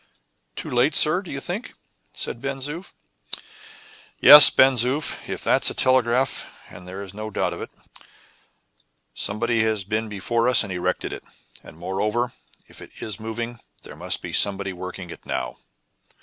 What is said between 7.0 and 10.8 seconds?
is no doubt of it somebody has been before us and